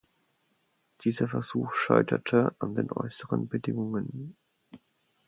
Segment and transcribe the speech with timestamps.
[1.03, 4.35] Dieser Versuch scheiterte an den äußeren Bedingungen.